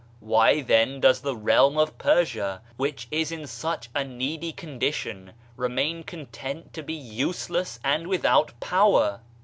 Why 0.19 0.61
then 0.61 0.99
does 0.99 1.21
the 1.21 1.35
realm 1.35 1.77
of 1.77 1.99
Persia, 1.99 2.63
which 2.75 3.07
is 3.11 3.31
in 3.31 3.45
such 3.45 3.87
a 3.93 4.03
needy 4.03 4.51
condition, 4.51 5.33
remain 5.55 6.01
content 6.01 6.73
to 6.73 6.81
be 6.81 6.95
use 6.95 7.51
less 7.51 7.79
and 7.83 8.07
widiout 8.07 8.59
power? 8.59 9.19